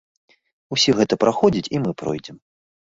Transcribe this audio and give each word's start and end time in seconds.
Усе 0.77 0.91
гэта 1.01 1.21
праходзяць, 1.25 1.67
і 1.77 1.87
мы 1.87 1.91
пройдзем. 2.03 2.35